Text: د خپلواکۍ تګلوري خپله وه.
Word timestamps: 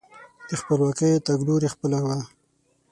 د 0.47 0.49
خپلواکۍ 0.61 1.11
تګلوري 1.27 1.69
خپله 1.73 1.99
وه. 2.05 2.19